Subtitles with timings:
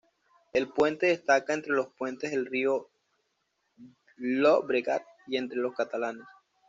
[0.53, 2.89] El puente destaca entre los puentes del río
[4.17, 6.25] Llobregat y entre los catalanes.